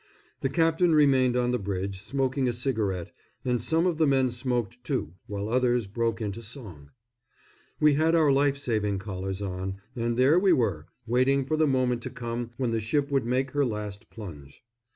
[0.39, 3.11] The captain remained on the bridge, smoking a cigarette,
[3.45, 6.89] and some of the men smoked too, while others broke into song.
[7.79, 12.01] We had our life saving collars on, and there we were, waiting for the moment
[12.01, 14.63] to come when the ship would make her last plunge.